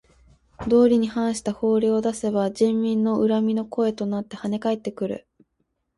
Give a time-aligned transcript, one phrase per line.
[0.67, 5.27] 道理に反した法令を出せば人民の恨みの声となってはね返ってくる。